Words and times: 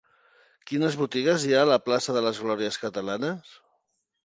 Quines 0.71 0.97
botigues 1.01 1.45
hi 1.49 1.53
ha 1.57 1.61
a 1.67 1.69
la 1.73 1.79
plaça 1.91 2.17
de 2.17 2.25
les 2.29 2.41
Glòries 2.47 2.83
Catalanes? 2.87 3.55